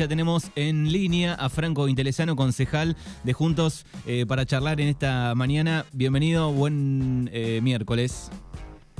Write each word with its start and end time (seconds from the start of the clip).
ya 0.00 0.08
tenemos 0.08 0.50
en 0.56 0.90
línea 0.90 1.34
a 1.34 1.50
Franco 1.50 1.86
Intelesano, 1.86 2.34
concejal 2.34 2.96
de 3.22 3.34
Juntos, 3.34 3.84
eh, 4.06 4.24
para 4.26 4.46
charlar 4.46 4.80
en 4.80 4.88
esta 4.88 5.34
mañana. 5.34 5.84
Bienvenido, 5.92 6.50
buen 6.52 7.28
eh, 7.34 7.60
miércoles. 7.62 8.30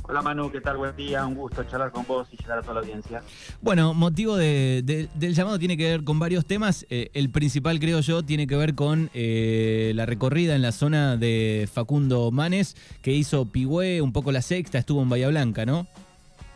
Hola 0.03 0.21
Manu, 0.21 0.51
¿qué 0.51 0.61
tal? 0.61 0.77
Buen 0.77 0.95
día, 0.95 1.25
un 1.25 1.33
gusto 1.33 1.63
charlar 1.63 1.91
con 1.91 2.05
vos 2.05 2.27
y 2.31 2.37
llegar 2.37 2.59
a 2.59 2.61
toda 2.61 2.75
la 2.75 2.79
audiencia. 2.81 3.23
Bueno, 3.63 3.95
motivo 3.95 4.37
del 4.37 5.09
llamado 5.33 5.57
tiene 5.57 5.75
que 5.75 5.89
ver 5.89 6.03
con 6.03 6.19
varios 6.19 6.45
temas. 6.45 6.85
Eh, 6.91 7.09
el 7.15 7.31
principal, 7.31 7.79
creo 7.79 8.01
yo, 8.01 8.21
tiene 8.21 8.45
que 8.45 8.55
ver 8.55 8.75
con 8.75 9.09
la 9.15 10.05
recorrida 10.05 10.55
en 10.55 10.61
la 10.61 10.71
zona 10.71 11.17
de 11.17 11.67
Facundo 11.73 12.29
Manes, 12.29 12.77
que 13.01 13.11
hizo 13.11 13.45
Pigüé, 13.45 14.03
un 14.03 14.13
poco 14.13 14.31
la 14.31 14.43
sexta, 14.43 14.77
estuvo 14.77 15.01
en 15.01 15.09
Bahía 15.09 15.29
Blanca, 15.29 15.65
¿no? 15.65 15.87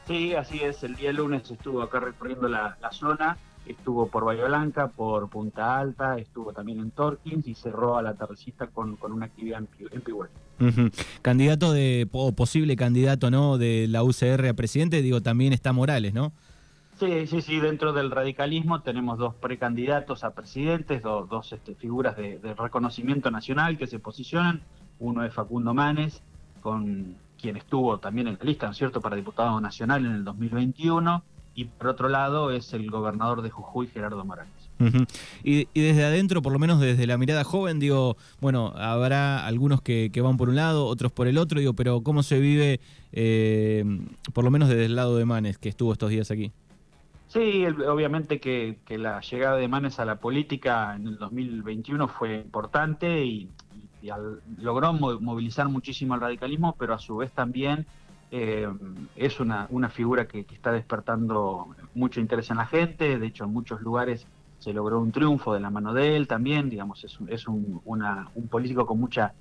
Sí, 0.08 0.36
así 0.36 0.62
es. 0.62 0.84
El 0.84 0.96
día 0.96 1.12
lunes 1.12 1.50
estuvo 1.50 1.82
acá 1.82 2.00
recorriendo 2.00 2.48
la, 2.48 2.78
zona, 2.92 3.38
estuvo 3.66 4.08
por 4.08 4.26
Bahía 4.26 4.46
Blanca, 4.46 4.88
por 4.88 5.30
Punta 5.30 5.80
Alta, 5.80 6.18
estuvo 6.18 6.54
también 6.54 6.80
en 6.80 6.92
Torkins 6.92 7.48
y 7.48 7.56
cerró 7.56 7.98
a 7.98 8.02
la 8.02 8.14
tardecita 8.14 8.68
con, 8.68 8.98
una 9.02 9.26
actividad 9.26 9.64
en, 9.80 10.04
en 10.60 10.92
Candidato 11.22 11.74
de, 11.74 12.08
o 12.12 12.32
posible 12.34 12.76
candidato, 12.76 13.32
¿no? 13.32 13.58
De 13.58 13.88
la 13.88 14.04
UCR 14.04 14.48
a 14.48 14.54
presidente, 14.54 15.02
digo, 15.02 15.22
también 15.22 15.54
está 15.54 15.74
Morales, 15.74 16.14
¿no? 16.14 16.32
Sí, 17.00 17.28
sí, 17.28 17.42
sí, 17.42 17.60
dentro 17.60 17.92
del 17.92 18.10
radicalismo 18.10 18.82
tenemos 18.82 19.18
dos 19.18 19.36
precandidatos 19.36 20.24
a 20.24 20.34
presidentes, 20.34 21.02
dos, 21.04 21.52
este, 21.52 21.76
figuras 21.76 22.16
de, 22.16 22.40
de 22.40 22.54
reconocimiento 22.54 23.30
nacional 23.32 23.78
que 23.78 23.86
se 23.86 24.00
posicionan. 24.00 24.62
Uno 25.00 25.26
es 25.26 25.34
Facundo 25.34 25.74
Manes, 25.74 26.22
con 26.62 27.18
quien 27.40 27.58
estuvo 27.58 28.00
también 28.00 28.28
en 28.28 28.38
la 28.40 28.46
lista, 28.46 28.66
¿no 28.66 28.72
es 28.72 28.78
cierto?, 28.78 29.02
para 29.02 29.18
diputado 29.18 29.60
nacional 29.60 30.06
en 30.06 30.14
el 30.14 30.24
2021, 30.24 31.22
y 31.56 31.66
por 31.66 31.88
otro 31.88 32.10
lado 32.10 32.52
es 32.52 32.74
el 32.74 32.92
gobernador 32.92 33.42
de 33.42 33.50
Jujuy, 33.50 33.88
Gerardo 33.88 34.24
Morales. 34.26 34.52
y, 35.44 35.66
desde 35.74 36.04
adentro, 36.04 36.42
por 36.42 36.52
lo 36.52 36.60
menos 36.60 36.82
desde 36.82 37.08
la 37.08 37.18
mirada 37.18 37.46
joven, 37.46 37.80
digo, 37.80 38.18
bueno, 38.42 38.74
habrá 38.76 39.46
algunos 39.46 39.82
que, 39.82 40.12
van 40.22 40.36
por 40.36 40.50
un 40.50 40.58
lado, 40.58 40.86
otros 40.86 41.14
por 41.14 41.28
el 41.28 41.38
otro, 41.38 41.60
digo, 41.60 41.74
pero 41.74 42.02
¿cómo 42.02 42.24
se 42.24 42.40
vive, 42.40 42.82
eh, 43.14 43.86
por 44.34 44.44
lo 44.44 44.52
menos 44.52 44.68
desde 44.68 44.86
el 44.86 44.96
lado 44.96 45.16
de 45.16 45.24
Manes, 45.24 45.58
que 45.58 45.70
estuvo 45.70 45.94
estos 45.94 46.10
días 46.10 46.30
aquí? 46.30 46.52
Sí, 47.30 47.66
obviamente 47.66 48.40
que, 48.40 48.78
que 48.86 48.98
la 48.98 49.22
llegada 49.22 49.56
de 49.56 49.68
Manes 49.68 50.00
a 50.00 50.06
la 50.06 50.18
política 50.18 50.96
en 50.96 51.08
el 51.08 51.18
2021 51.18 52.08
fue 52.08 52.36
importante 52.36 53.26
y 53.26 53.50
logró 54.58 54.94
movilizar 54.94 55.68
muchísimo 55.70 56.14
al 56.14 56.22
radicalismo, 56.22 56.76
pero 56.78 56.94
a 56.94 57.00
su 57.00 57.18
vez 57.18 57.32
también 57.32 57.86
eh, 58.32 58.68
es 59.16 59.40
una, 59.40 59.68
una 59.70 59.90
figura 59.90 60.28
que, 60.28 60.46
está 60.52 60.72
despertando 60.72 61.76
mucho 61.94 62.20
interés 62.20 62.50
en 62.50 62.58
la 62.58 62.66
gente, 62.66 63.20
de 63.20 63.28
hecho 63.28 63.46
en 63.46 63.54
muchos 63.54 63.82
lugares 63.82 64.28
se 64.60 64.74
logró 64.74 65.00
un 65.00 65.12
triunfo 65.12 65.54
de 65.54 65.60
la 65.60 65.70
mano 65.70 65.94
de 65.94 66.16
él 66.16 66.28
también, 66.28 66.70
digamos, 66.70 67.04
es, 67.04 67.20
es 67.28 67.48
un, 67.48 67.82
un 67.86 68.48
político 68.48 68.86
con, 68.86 69.00
mucha, 69.00 69.34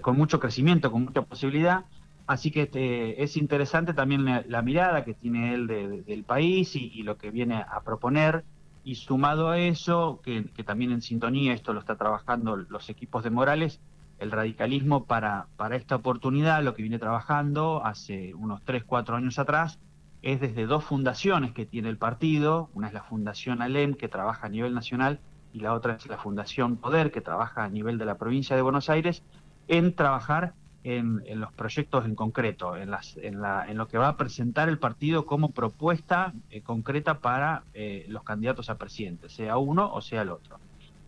con 0.00 0.16
mucho 0.16 0.40
crecimiento, 0.40 0.90
con 0.90 1.04
mucha 1.04 1.22
posibilidad, 1.22 1.84
así 2.26 2.50
que 2.50 2.62
este, 2.62 3.22
es 3.22 3.36
interesante 3.36 3.94
también 3.94 4.24
la, 4.24 4.62
mirada 4.62 5.04
que 5.04 5.14
tiene 5.14 5.54
él 5.54 5.66
del 6.04 6.24
país 6.24 6.74
y, 6.74 7.02
lo 7.02 7.16
que 7.16 7.30
viene 7.30 7.56
a 7.56 7.80
proponer, 7.82 8.44
y 8.82 8.96
sumado 8.96 9.48
a 9.48 9.58
eso, 9.58 10.20
que, 10.22 10.44
que 10.54 10.64
también 10.64 10.92
en 10.92 11.02
sintonía, 11.02 11.54
esto 11.54 11.72
lo 11.72 11.80
está 11.80 11.96
trabajando 11.96 12.56
los 12.56 12.90
equipos 12.90 13.22
de 13.24 13.30
Morales, 13.30 13.80
el 14.18 14.30
radicalismo 14.30 15.04
para, 15.04 15.46
para 15.56 15.76
esta 15.76 15.96
oportunidad, 15.96 16.62
lo 16.62 16.74
que 16.74 16.82
viene 16.82 16.98
trabajando 16.98 17.84
hace 17.84 18.34
unos 18.34 18.62
3, 18.62 18.84
4 18.84 19.16
años 19.16 19.38
atrás, 19.38 19.78
es 20.22 20.40
desde 20.40 20.66
dos 20.66 20.84
fundaciones 20.84 21.52
que 21.52 21.66
tiene 21.66 21.90
el 21.90 21.98
partido, 21.98 22.70
una 22.72 22.88
es 22.88 22.94
la 22.94 23.02
Fundación 23.02 23.60
ALEM, 23.60 23.94
que 23.94 24.08
trabaja 24.08 24.46
a 24.46 24.50
nivel 24.50 24.74
nacional, 24.74 25.20
y 25.52 25.60
la 25.60 25.74
otra 25.74 25.94
es 25.94 26.06
la 26.06 26.16
Fundación 26.16 26.76
Poder, 26.76 27.12
que 27.12 27.20
trabaja 27.20 27.64
a 27.64 27.68
nivel 27.68 27.98
de 27.98 28.06
la 28.06 28.16
provincia 28.16 28.56
de 28.56 28.62
Buenos 28.62 28.88
Aires, 28.88 29.22
en 29.68 29.94
trabajar 29.94 30.54
en, 30.82 31.22
los 31.40 31.52
proyectos 31.52 32.04
en 32.04 32.14
concreto, 32.14 32.76
en, 32.76 32.90
las, 32.90 33.16
en, 33.16 33.40
la, 33.40 33.66
en, 33.68 33.76
lo 33.76 33.88
que 33.88 33.98
va 33.98 34.08
a 34.08 34.16
presentar 34.16 34.68
el 34.68 34.78
partido 34.78 35.24
como 35.24 35.50
propuesta 35.50 36.32
eh, 36.50 36.60
concreta 36.60 37.18
para 37.18 37.64
eh, 37.72 38.06
los 38.08 38.22
candidatos 38.22 38.68
a 38.70 38.76
presidente, 38.76 39.28
sea 39.28 39.56
uno 39.56 39.92
o 39.92 40.00
sea 40.00 40.22
el 40.22 40.30
otro. 40.30 40.58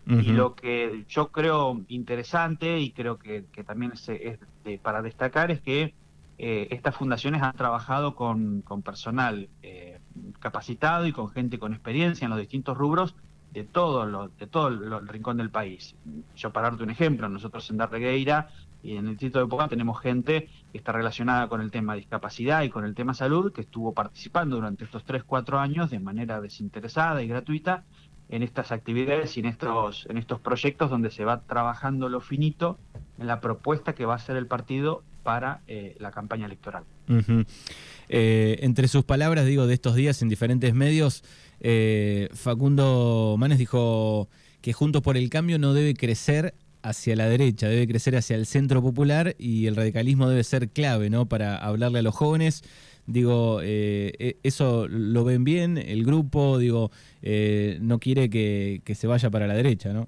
Y 0.09 0.31
lo 0.31 0.55
que 0.55 1.03
yo 1.09 1.31
creo 1.31 1.81
interesante 1.89 2.79
y 2.79 2.91
creo 2.91 3.19
que, 3.19 3.43
también 3.65 3.91
es, 3.93 4.39
para 4.81 5.01
destacar 5.01 5.51
es 5.51 5.59
que 5.59 5.93
eh, 6.37 6.67
estas 6.71 6.95
fundaciones 6.95 7.41
han 7.41 7.55
trabajado 7.55 8.15
con, 8.15 8.63
personal 8.85 9.49
eh, 9.63 9.99
capacitado 10.39 11.07
y 11.07 11.11
con 11.11 11.29
gente 11.29 11.59
con 11.59 11.73
experiencia 11.73 12.25
en 12.25 12.29
los 12.29 12.39
distintos 12.39 12.77
rubros 12.77 13.15
de 13.51 13.63
todo, 13.63 14.05
lo, 14.05 14.29
de 14.29 14.47
todo 14.47 14.67
el 14.67 15.07
rincón 15.07 15.37
del 15.37 15.49
país. 15.49 15.95
Yo 16.35 16.51
para 16.51 16.69
darte 16.69 16.83
un 16.83 16.89
ejemplo, 16.89 17.27
nosotros 17.27 17.69
en 17.69 17.77
Darregueira 17.77 18.49
y 18.83 18.93
en 18.93 19.05
el 19.05 19.11
Distrito 19.11 19.39
de 19.39 19.47
Pocán 19.47 19.67
tenemos 19.67 19.99
gente 19.99 20.47
que 20.71 20.77
está 20.77 20.91
relacionada 20.91 21.49
con 21.49 21.61
el 21.61 21.71
tema 21.71 21.95
discapacidad 21.95 22.61
y 22.61 22.69
con 22.69 22.85
el 22.85 22.95
tema 22.95 23.13
salud, 23.13 23.51
que 23.51 23.61
estuvo 23.61 23.93
participando 23.93 24.55
durante 24.55 24.85
estos 24.85 25.03
3, 25.03 25.23
4 25.23 25.59
años 25.59 25.89
de 25.89 25.99
manera 25.99 26.39
desinteresada 26.39 27.21
y 27.23 27.27
gratuita 27.27 27.83
en 28.29 28.43
estas 28.43 28.71
actividades 28.71 29.37
y 29.37 29.39
en 29.41 29.45
estos, 29.47 30.05
en 30.09 30.17
estos 30.17 30.39
proyectos 30.39 30.89
donde 30.89 31.11
se 31.11 31.25
va 31.25 31.41
trabajando 31.41 32.09
lo 32.09 32.19
finito 32.19 32.77
en 33.19 33.27
la 33.27 33.39
propuesta 33.39 33.93
que 33.93 34.05
va 34.05 34.13
a 34.13 34.17
hacer 34.17 34.37
el 34.37 34.47
partido 34.47 35.03
para 35.23 35.61
eh, 35.67 35.95
la 35.99 36.11
campaña 36.11 36.45
electoral. 36.45 36.83
Eh, 38.09 38.59
entre 38.61 38.87
sus 38.87 39.03
palabras, 39.03 39.45
digo, 39.45 39.67
de 39.67 39.73
estos 39.73 39.95
días 39.95 40.21
en 40.21 40.29
diferentes 40.29 40.73
medios, 40.73 41.23
eh, 41.59 42.29
Facundo 42.33 43.35
Manes 43.37 43.57
dijo 43.57 44.29
que 44.61 44.73
Juntos 44.73 45.01
por 45.01 45.17
el 45.17 45.29
Cambio 45.29 45.59
no 45.59 45.73
debe 45.73 45.95
crecer 45.95 46.53
hacia 46.87 47.15
la 47.15 47.27
derecha, 47.27 47.67
debe 47.67 47.87
crecer 47.87 48.15
hacia 48.15 48.35
el 48.35 48.45
centro 48.45 48.81
popular 48.81 49.35
y 49.37 49.67
el 49.67 49.75
radicalismo 49.75 50.29
debe 50.29 50.43
ser 50.43 50.69
clave, 50.69 51.09
¿no? 51.09 51.25
Para 51.25 51.57
hablarle 51.57 51.99
a 51.99 52.01
los 52.01 52.15
jóvenes. 52.15 52.63
Digo, 53.05 53.59
eh, 53.61 54.13
eh, 54.19 54.37
eso 54.43 54.87
lo 54.87 55.23
ven 55.23 55.43
bien, 55.43 55.77
el 55.77 56.03
grupo, 56.05 56.57
digo, 56.57 56.91
eh, 57.21 57.77
no 57.81 57.99
quiere 57.99 58.29
que, 58.29 58.81
se 58.95 59.07
vaya 59.07 59.29
para 59.29 59.47
la 59.47 59.53
derecha, 59.53 59.93
¿no? 59.93 60.07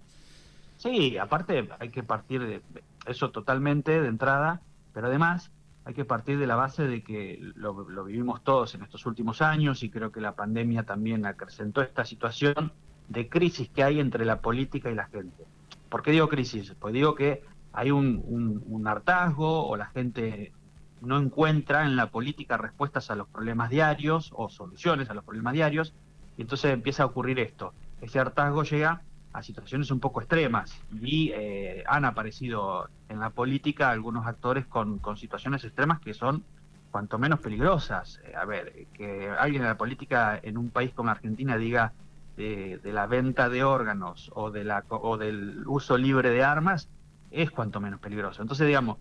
Sí, 0.78 1.18
aparte 1.18 1.68
hay 1.80 1.90
que 1.90 2.04
partir 2.04 2.46
de 2.46 2.62
eso 3.06 3.32
totalmente 3.32 4.02
de 4.02 4.08
entrada, 4.08 4.62
pero 4.94 5.08
además 5.08 5.52
hay 5.86 5.94
que 5.94 6.06
partir 6.06 6.40
de 6.40 6.48
la 6.48 6.56
base 6.56 6.88
de 6.88 7.04
que 7.04 7.40
lo, 7.56 7.90
lo 7.90 8.04
vivimos 8.06 8.44
todos 8.44 8.76
en 8.76 8.84
estos 8.84 9.06
últimos 9.06 9.42
años 9.42 9.84
y 9.84 9.90
creo 9.90 10.12
que 10.12 10.22
la 10.22 10.36
pandemia 10.36 10.84
también 10.84 11.26
acrecentó 11.26 11.82
esta 11.82 12.06
situación 12.06 12.72
de 13.10 13.28
crisis 13.28 13.70
que 13.70 13.84
hay 13.84 14.00
entre 14.00 14.24
la 14.24 14.42
política 14.42 14.90
y 14.92 14.96
la 14.96 15.08
gente. 15.08 15.46
¿Por 15.90 16.04
qué 16.04 16.12
digo 16.12 16.30
crisis? 16.30 16.76
Pues 16.80 16.94
digo 16.94 17.16
que 17.16 17.44
hay 17.74 17.92
un, 17.92 18.84
hartazgo 18.86 19.68
o 19.68 19.76
la 19.78 19.88
gente 19.88 20.54
no 21.02 21.18
encuentra 21.18 21.86
en 21.86 21.96
la 21.96 22.08
política 22.08 22.58
respuestas 22.58 23.10
a 23.10 23.16
los 23.16 23.28
problemas 23.28 23.70
diarios 23.70 24.32
o 24.36 24.50
soluciones 24.50 25.10
a 25.10 25.14
los 25.14 25.24
problemas 25.24 25.54
diarios, 25.54 25.94
y 26.38 26.42
entonces 26.42 26.72
empieza 26.72 27.04
a 27.04 27.06
ocurrir 27.08 27.40
esto. 27.40 27.74
Ese 28.02 28.20
hartazgo 28.20 28.64
llega 28.64 29.02
a 29.32 29.44
situaciones 29.44 29.92
un 29.92 30.00
poco 30.00 30.22
extremas 30.22 30.82
y 31.02 31.32
eh, 31.34 31.84
han 31.88 32.06
aparecido 32.06 32.90
en 33.10 33.20
la 33.20 33.30
política 33.30 33.92
algunos 33.92 34.26
actores 34.26 34.66
con, 34.66 35.00
situaciones 35.18 35.64
extremas 35.64 36.00
que 36.00 36.14
son 36.14 36.44
cuanto 36.92 37.20
menos 37.20 37.40
peligrosas. 37.40 38.20
Eh, 38.26 38.36
a 38.36 38.46
ver, 38.46 38.88
que 38.94 39.30
alguien 39.30 39.62
en 39.62 39.70
la 39.70 39.78
política 39.78 40.40
en 40.42 40.58
un 40.58 40.70
país 40.70 40.92
como 40.94 41.12
Argentina 41.12 41.58
diga 41.58 41.94
de, 42.40 42.94
la 42.94 43.06
venta 43.06 43.50
de 43.50 43.64
órganos 43.64 44.32
o, 44.34 44.50
de 44.50 44.64
la, 44.64 44.86
o 44.90 45.18
del 45.18 45.68
uso 45.68 45.98
libre 45.98 46.30
de 46.30 46.44
armas 46.44 46.88
es 47.32 47.52
cuanto 47.52 47.82
menos 47.82 48.00
peligroso. 48.00 48.42
Entonces, 48.42 48.66
digamos, 48.66 48.98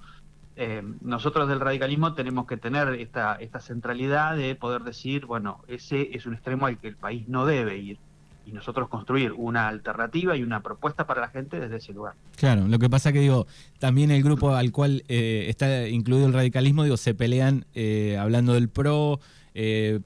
eh, 0.56 0.82
nosotros 1.02 1.48
del 1.48 1.60
radicalismo 1.60 2.14
tenemos 2.14 2.46
que 2.46 2.56
tener 2.56 2.88
esta, 2.94 3.36
esta 3.36 3.60
centralidad 3.60 4.36
de 4.36 4.54
poder 4.56 4.82
decir, 4.82 5.24
bueno, 5.26 5.62
ese 5.68 6.16
es 6.16 6.26
un 6.26 6.34
extremo 6.34 6.66
al 6.66 6.78
que 6.78 6.88
el 6.88 6.96
país 6.96 7.28
no 7.28 7.46
debe 7.46 7.78
ir 7.78 7.98
y 8.44 8.52
nosotros 8.52 8.88
construir 8.88 9.32
una 9.32 9.68
alternativa 9.68 10.34
y 10.36 10.42
una 10.42 10.62
propuesta 10.62 11.06
para 11.06 11.20
la 11.20 11.28
gente 11.28 11.60
desde 11.60 11.76
ese 11.76 11.92
lugar. 11.92 12.14
Claro, 12.36 12.66
lo 12.66 12.78
que 12.78 12.88
pasa 12.88 13.12
que 13.12 13.20
digo, 13.20 13.46
también 13.78 14.10
el 14.10 14.22
grupo 14.22 14.54
al 14.54 14.72
cual 14.72 15.04
eh, 15.08 15.46
está 15.48 15.86
incluido 15.86 16.26
el 16.26 16.32
radicalismo, 16.32 16.82
digo, 16.82 16.96
se 16.96 17.14
pelean 17.14 17.66
eh, 17.74 18.16
hablando 18.18 18.54
del 18.54 18.68
PRO, 18.68 19.20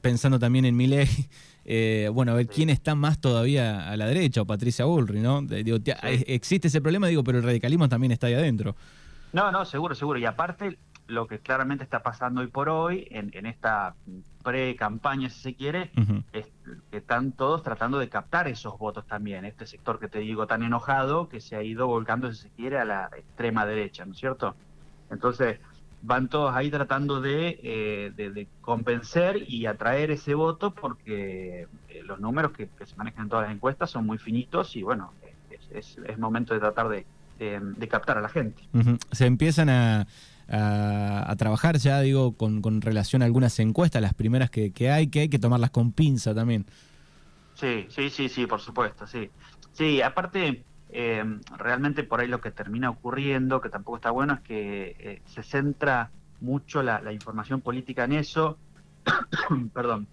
pensando 0.01 0.39
también 0.39 0.65
en 0.65 0.77
mi 0.77 0.87
ley. 0.87 1.09
Eh, 1.65 2.11
bueno, 2.13 2.33
a 2.33 2.35
ver 2.35 2.47
quién 2.49 2.71
está 2.71 2.95
más 2.95 3.21
todavía 3.21 3.89
a 3.91 3.97
la 3.97 4.07
derecha, 4.07 4.43
o 4.43 4.47
Patricia 4.47 4.85
Bullrich, 4.85 5.23
¿no? 5.23 5.43
Digo, 5.43 5.79
Existe 6.03 6.69
ese 6.69 6.81
problema, 6.81 7.07
digo, 7.07 7.23
pero 7.23 7.39
el 7.39 7.45
radicalismo 7.45 7.89
también 7.89 8.13
está 8.13 8.27
ahí 8.27 8.35
adentro. 8.35 8.77
No, 9.33 9.51
no, 9.51 9.65
seguro, 9.65 9.95
seguro. 9.95 10.19
Y 10.19 10.25
aparte, 10.25 10.79
lo 11.07 11.27
que 11.27 11.39
claramente 11.39 11.85
está 11.85 12.03
pasando 12.03 12.41
hoy 12.41 12.49
por 12.49 12.69
hoy, 12.69 13.07
en, 13.11 13.47
esta 13.47 13.95
pre-campaña, 14.43 15.31
si 15.31 15.41
se 15.41 15.55
quiere, 15.55 15.91
es 16.33 16.51
que 16.91 16.99
están 16.99 17.33
todos 17.33 17.63
tratando 17.63 17.99
de 17.99 18.09
captar 18.09 18.49
esos 18.49 18.79
votos 18.79 19.07
también. 19.07 19.45
Este 19.45 19.67
sector 19.67 19.99
que 19.99 20.09
te 20.09 20.19
digo 20.19 20.47
tan 20.47 20.63
enojado, 20.63 21.29
que 21.29 21.41
se 21.41 21.57
ha 21.57 21.63
ido 21.63 21.87
volcando, 21.87 22.33
si 22.33 22.43
se 22.43 22.51
quiere, 22.51 22.79
a 22.79 22.85
la 22.85 23.11
extrema 23.17 23.65
derecha, 23.67 24.05
¿no 24.05 24.13
es 24.13 24.19
cierto? 24.19 24.55
Entonces, 25.11 25.61
van 26.03 26.29
todos 26.29 26.55
ahí 26.55 26.71
tratando 26.71 27.21
de, 27.21 27.61
eh, 27.63 28.13
de, 28.17 28.49
convencer 28.61 29.45
y 29.49 29.67
atraer 29.67 30.11
ese 30.11 30.35
voto 30.35 30.75
porque 30.75 31.69
eh, 31.89 32.03
los 32.05 32.21
números 32.21 32.53
que, 32.53 32.69
se 32.85 32.97
manejan 32.97 33.25
en 33.25 33.29
todas 33.29 33.47
las 33.47 33.55
encuestas 33.55 33.91
son 33.91 34.05
muy 34.05 34.19
finitos 34.19 34.75
y 34.77 34.83
bueno, 34.83 35.13
es, 35.71 35.99
es, 36.05 36.19
momento 36.19 36.55
de 36.55 36.61
tratar 36.61 36.89
de, 36.89 37.07
de, 37.39 37.89
captar 37.89 38.19
a 38.19 38.21
la 38.21 38.29
gente. 38.29 38.63
Se 39.13 39.27
empiezan 39.27 39.69
a, 39.69 40.07
a, 40.49 41.35
trabajar 41.37 41.79
ya, 41.79 42.01
digo, 42.01 42.33
con, 42.37 42.61
con, 42.63 42.81
relación 42.81 43.23
a 43.23 43.25
algunas 43.25 43.59
encuestas, 43.61 44.03
las 44.03 44.15
primeras 44.15 44.51
que, 44.51 44.73
que 44.73 44.91
hay, 44.91 45.07
que 45.07 45.21
hay 45.21 45.29
que 45.29 45.39
tomarlas 45.39 45.71
con 45.71 45.93
pinza 45.93 46.35
también. 46.35 46.67
Sí, 47.55 47.87
sí, 47.91 48.11
sí, 48.11 48.29
sí, 48.29 48.47
por 48.47 48.61
supuesto, 48.61 49.07
sí. 49.07 49.31
Sí, 49.73 50.03
aparte 50.03 50.65
eh, 50.95 51.25
realmente 51.57 52.05
por 52.05 52.21
ahí 52.21 52.29
lo 52.29 52.43
que 52.43 52.51
termina 52.51 52.91
ocurriendo, 52.91 53.63
que 53.63 53.71
tampoco 53.71 53.97
está 53.97 54.11
bueno, 54.11 54.35
es 54.35 54.41
que 54.41 54.97
eh, 54.99 55.23
se 55.25 55.43
centra 55.43 56.11
mucho 56.43 56.83
la, 56.83 57.13
información 57.13 57.63
política 57.63 58.05
en 58.05 58.13
eso, 58.13 58.59
perdón, 59.73 60.07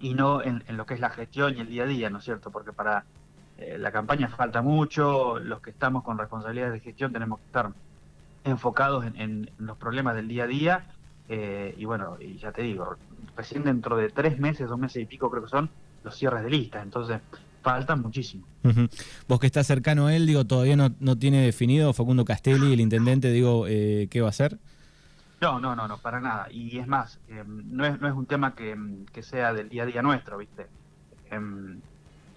y 0.00 0.12
no 0.12 0.42
en, 0.42 0.62
lo 0.76 0.84
que 0.84 0.94
es 0.94 1.00
la 1.00 1.08
gestión 1.08 1.56
y 1.56 1.60
el 1.60 1.68
día 1.68 1.84
a 1.84 1.86
día, 1.86 2.10
¿no 2.10 2.18
es 2.18 2.24
cierto? 2.24 2.50
Porque 2.50 2.74
para 2.74 3.04
eh, 3.56 3.78
la 3.78 3.90
campaña 3.90 4.28
falta 4.28 4.60
mucho, 4.60 5.38
los 5.38 5.62
que 5.62 5.70
estamos 5.70 6.04
con 6.04 6.18
responsabilidades 6.18 6.74
de 6.74 6.80
gestión 6.80 7.10
tenemos 7.10 7.38
que 7.38 7.46
estar 7.46 7.72
enfocados 8.44 9.06
en, 9.06 9.50
los 9.56 9.78
problemas 9.78 10.14
del 10.14 10.28
día 10.28 10.44
a 10.44 10.46
día, 10.46 10.84
y 11.30 11.84
bueno, 11.84 12.16
y 12.18 12.38
ya 12.38 12.52
te 12.52 12.62
digo, 12.62 12.96
recién 13.36 13.62
dentro 13.62 13.98
de 13.98 14.08
tres 14.08 14.38
meses, 14.38 14.66
dos 14.66 14.78
meses 14.78 15.02
y 15.02 15.06
pico 15.06 15.30
creo 15.30 15.42
que 15.42 15.50
son, 15.50 15.68
los 16.02 16.16
cierres 16.16 16.42
de 16.42 16.48
lista, 16.48 16.82
entonces 16.82 17.20
falta 17.62 17.96
muchísimo. 17.96 18.46
Vos 19.26 19.40
que 19.40 19.46
estás 19.46 19.66
cercano 19.66 20.06
a 20.06 20.14
él, 20.14 20.26
digo, 20.26 20.44
todavía 20.44 20.76
no, 20.76 20.94
no 21.00 21.16
tiene 21.16 21.42
definido 21.42 21.92
Facundo 21.92 22.24
Castelli, 22.24 22.72
el 22.72 22.80
intendente, 22.80 23.30
digo, 23.30 23.66
eh, 23.66 24.08
¿qué 24.10 24.20
va 24.20 24.28
a 24.28 24.30
hacer? 24.30 24.58
No, 25.40 25.60
no, 25.60 25.76
no, 25.76 25.86
no, 25.86 25.98
para 25.98 26.20
nada. 26.20 26.48
Y 26.50 26.78
es 26.78 26.86
más, 26.86 27.20
em, 27.28 27.64
no, 27.70 27.84
es, 27.84 28.00
no 28.00 28.08
es 28.08 28.14
un 28.14 28.26
tema 28.26 28.54
que, 28.54 28.76
que, 29.12 29.22
sea 29.22 29.52
del 29.52 29.68
día 29.68 29.84
a 29.84 29.86
día 29.86 30.02
nuestro, 30.02 30.38
¿viste? 30.38 30.66
Em, 31.30 31.80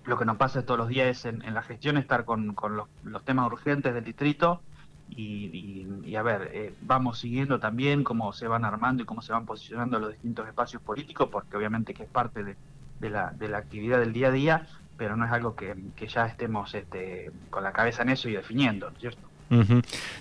lo 0.05 0.17
que 0.17 0.25
nos 0.25 0.37
pasa 0.37 0.65
todos 0.65 0.79
los 0.79 0.87
días 0.87 1.07
es 1.07 1.25
en, 1.25 1.53
la 1.53 1.61
gestión 1.63 1.97
estar 1.97 2.25
con, 2.25 2.53
con 2.53 2.75
los, 2.75 2.87
los, 3.03 3.23
temas 3.23 3.47
urgentes 3.47 3.93
del 3.93 4.03
distrito 4.03 4.61
y, 5.09 5.87
y, 6.03 6.15
a 6.15 6.23
ver, 6.23 6.49
eh, 6.53 6.73
vamos 6.81 7.19
siguiendo 7.19 7.59
también 7.59 8.03
cómo 8.03 8.33
se 8.33 8.47
van 8.47 8.65
armando 8.65 9.03
y 9.03 9.05
cómo 9.05 9.21
se 9.21 9.33
van 9.33 9.45
posicionando 9.45 9.99
los 9.99 10.11
distintos 10.11 10.47
espacios 10.47 10.81
políticos, 10.81 11.29
porque 11.31 11.57
obviamente 11.57 11.93
que 11.93 12.03
es 12.03 12.09
parte 12.09 12.43
de, 12.43 12.55
de, 12.99 13.09
la, 13.09 13.31
de 13.31 13.49
la 13.49 13.57
actividad 13.57 13.99
del 13.99 14.13
día 14.13 14.27
a 14.27 14.31
día, 14.31 14.67
pero 15.01 15.17
no 15.17 15.25
es 15.25 15.31
algo 15.31 15.55
que, 15.55 15.73
ya 16.07 16.27
estemos 16.27 16.75
este, 16.75 17.31
con 17.49 17.63
la 17.63 17.73
cabeza 17.73 18.03
en 18.03 18.09
eso 18.09 18.29
y 18.29 18.33
definiendo, 18.33 18.91
¿cierto? 18.99 19.27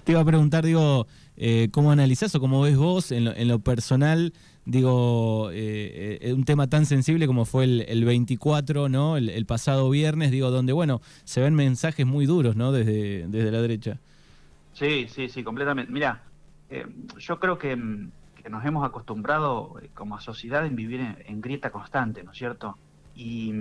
Te 0.05 0.13
iba 0.13 0.23
a 0.23 0.25
preguntar, 0.25 0.65
digo, 0.65 1.07
eh, 1.37 1.69
¿cómo 1.71 1.93
analizás 1.93 2.35
o 2.35 2.41
cómo 2.41 2.63
ves 2.63 2.79
vos 2.79 3.13
en 3.13 3.47
lo, 3.47 3.59
personal, 3.59 4.33
digo, 4.65 5.51
eh, 5.53 6.17
eh, 6.23 6.33
un 6.33 6.47
tema 6.47 6.67
tan 6.69 6.87
sensible 6.87 7.27
como 7.27 7.45
fue 7.45 7.65
el, 7.65 8.05
24, 8.07 8.89
¿no? 8.89 9.19
El, 9.19 9.45
pasado 9.45 9.91
viernes, 9.91 10.31
digo, 10.31 10.51
donde, 10.51 10.73
bueno, 10.73 11.03
se 11.25 11.43
ven 11.43 11.55
mensajes 11.55 12.07
muy 12.07 12.25
duros, 12.25 12.57
¿no? 12.57 12.73
Desde, 12.73 13.29
desde 13.29 13.51
la 13.51 13.61
derecha. 13.61 13.99
Sí, 14.73 15.09
sí, 15.11 15.29
sí, 15.29 15.45
completamente. 15.45 15.93
Mira, 15.93 16.23
yo 17.19 17.39
creo 17.39 17.59
que, 17.59 17.77
nos 17.77 18.65
hemos 18.65 18.89
acostumbrado 18.89 19.75
como 19.93 20.19
sociedad 20.23 20.65
en 20.65 20.75
vivir 20.75 21.03
en 21.27 21.43
grieta 21.43 21.71
constante, 21.71 22.25
¿no 22.25 22.33
es 22.33 22.39
cierto? 22.39 22.79
Y, 23.15 23.53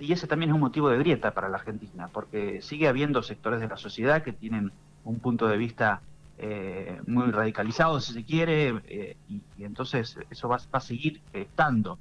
ese 0.00 0.26
también 0.26 0.50
es 0.50 0.54
un 0.54 0.60
motivo 0.60 0.88
de 0.88 0.98
grieta 0.98 1.32
para 1.32 1.48
la 1.48 1.58
Argentina, 1.58 2.08
porque 2.12 2.60
sigue 2.62 2.88
habiendo 2.88 3.22
sectores 3.22 3.60
de 3.60 3.68
la 3.68 3.76
sociedad 3.76 4.22
que 4.22 4.32
tienen 4.32 4.72
un 5.04 5.20
punto 5.20 5.46
de 5.46 5.56
vista 5.56 6.02
eh, 6.38 7.00
muy 7.06 7.30
radicalizado, 7.30 8.00
si 8.00 8.12
se 8.12 8.24
quiere, 8.24 8.74
eh, 8.86 9.16
y, 9.28 9.42
entonces 9.64 10.18
eso 10.30 10.48
va, 10.48 10.58
a 10.72 10.80
seguir 10.80 11.22
estando. 11.32 11.98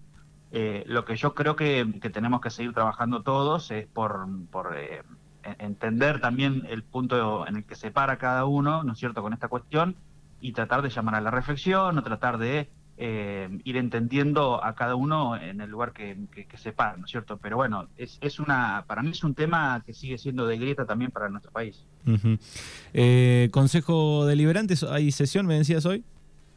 Eh, 0.51 0.83
lo 0.87 1.05
que 1.05 1.15
yo 1.15 1.33
creo 1.33 1.55
que, 1.55 1.85
tenemos 2.13 2.41
que 2.41 2.49
seguir 2.49 2.73
trabajando 2.73 3.21
todos 3.23 3.71
es 3.71 3.87
por, 3.87 4.27
por 4.51 4.75
entender 5.59 6.19
también 6.21 6.65
el 6.69 6.83
punto 6.83 7.47
en 7.47 7.57
el 7.57 7.63
que 7.65 7.75
se 7.75 7.91
para 7.91 8.17
cada 8.17 8.45
uno, 8.45 8.83
¿no 8.83 8.93
es 8.93 8.99
cierto?, 8.99 9.21
con 9.21 9.33
esta 9.33 9.47
cuestión 9.47 9.95
y 10.41 10.53
tratar 10.53 10.81
de 10.81 10.89
llamar 10.89 11.15
a 11.15 11.21
la 11.21 11.31
reflexión 11.31 11.97
o 11.97 12.03
tratar 12.03 12.37
de 12.37 12.69
eh, 12.97 13.49
ir 13.65 13.77
entendiendo 13.77 14.63
a 14.63 14.73
cada 14.73 14.95
uno 14.95 15.35
en 15.35 15.59
el 15.59 15.69
lugar 15.69 15.91
que, 15.91 16.17
que, 16.31 16.57
se 16.57 16.71
para, 16.71 16.95
¿no 16.95 17.05
es 17.05 17.11
cierto? 17.11 17.37
Pero 17.37 17.57
bueno, 17.57 17.87
es, 17.97 18.17
es, 18.21 18.39
una, 18.39 18.85
para 18.87 19.01
mí 19.01 19.11
es 19.11 19.23
un 19.23 19.35
tema 19.35 19.83
que 19.85 19.93
sigue 19.93 20.17
siendo 20.17 20.47
de 20.47 20.57
grieta 20.57 20.85
también 20.85 21.11
para 21.11 21.29
nuestro 21.29 21.51
país. 21.51 21.85
Eh, 22.93 23.49
Consejo 23.51 24.25
Deliberante, 24.25 24.75
¿hay 24.89 25.11
sesión, 25.11 25.45
me 25.45 25.57
decías 25.57 25.85
hoy? 25.85 26.03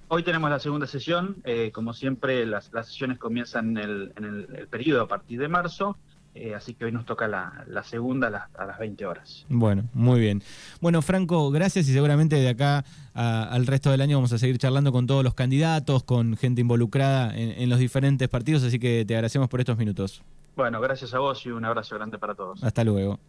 Hoy 0.06 0.22
tenemos 0.22 0.48
la 0.48 0.58
segunda 0.58 0.86
sesión, 0.86 1.36
eh, 1.44 1.70
como 1.72 1.92
siempre 1.92 2.46
las, 2.46 2.72
las, 2.72 2.86
sesiones 2.86 3.18
comienzan 3.18 3.76
en 3.76 3.78
el, 3.78 4.12
en 4.16 4.24
el 4.24 4.68
periodo 4.68 5.02
a 5.02 5.08
partir 5.08 5.38
de 5.40 5.48
marzo. 5.48 5.96
Eh, 6.40 6.54
así 6.54 6.74
que 6.74 6.84
hoy 6.84 6.92
nos 6.92 7.04
toca 7.04 7.26
la, 7.26 7.82
segunda 7.82 8.48
a 8.56 8.66
las, 8.66 8.78
20 8.78 9.06
horas. 9.06 9.44
Bueno, 9.48 9.84
muy 9.92 10.20
bien. 10.20 10.42
Bueno, 10.80 11.02
Franco, 11.02 11.50
gracias 11.50 11.88
y 11.88 11.92
seguramente 11.92 12.36
de 12.36 12.48
acá 12.48 12.84
al 13.14 13.66
resto 13.66 13.90
del 13.90 14.00
año 14.00 14.16
vamos 14.16 14.32
a 14.32 14.38
seguir 14.38 14.58
charlando 14.58 14.92
con 14.92 15.06
todos 15.08 15.24
los 15.24 15.34
candidatos, 15.34 16.04
con 16.04 16.36
gente 16.36 16.60
involucrada 16.60 17.36
en 17.36 17.68
los 17.68 17.80
diferentes 17.80 18.28
partidos, 18.28 18.62
así 18.62 18.78
que 18.78 19.04
te 19.04 19.14
agradecemos 19.14 19.48
por 19.48 19.58
estos 19.58 19.76
minutos. 19.76 20.22
Bueno, 20.58 20.80
gracias 20.80 21.14
a 21.14 21.20
vos 21.20 21.44
y 21.46 21.50
un 21.50 21.64
abrazo 21.64 21.94
grande 21.94 22.18
para 22.18 22.34
todos. 22.34 22.62
Hasta 22.64 22.82
luego. 22.82 23.20